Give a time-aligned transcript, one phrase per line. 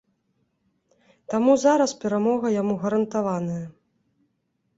[1.33, 3.61] Таму зараз перамога яму гарантаваная.